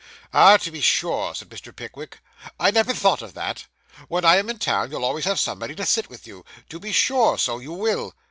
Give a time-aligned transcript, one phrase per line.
[0.33, 1.71] 'Ah, to be sure,' said Mr.
[1.75, 2.21] Pickwick;
[2.59, 3.67] 'I never thought of that.
[4.07, 6.43] When I am in town, you'll always have somebody to sit with you.
[6.69, 8.15] To be sure, so you will.